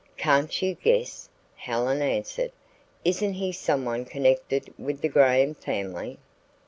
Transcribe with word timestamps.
"Can't 0.17 0.63
you 0.63 0.73
guess?" 0.73 1.29
Helen 1.55 2.01
answered. 2.01 2.51
"Isn't 3.05 3.33
he 3.33 3.51
someone 3.51 4.05
connected 4.05 4.73
with 4.75 5.01
the 5.01 5.07
Graham 5.09 5.53
family?" 5.53 6.17